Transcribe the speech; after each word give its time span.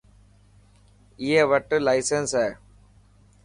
ائي 1.21 1.41
وٽ 1.49 1.67
لاسينس 1.85 2.31
هي. 2.41 2.49